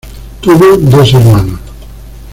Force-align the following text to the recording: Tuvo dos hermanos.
Tuvo 0.41 0.77
dos 0.77 1.13
hermanos. 1.13 1.59